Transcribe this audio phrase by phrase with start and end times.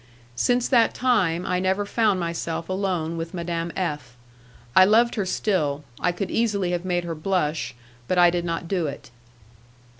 [0.35, 4.17] Since that time I never found myself alone with Madame F.
[4.75, 7.75] I loved her still; I could easily have made her blush,
[8.07, 9.11] but I did not do it.